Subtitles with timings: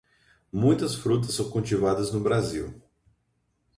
[0.51, 2.73] Muitas frutas são cultivadas no Brasil.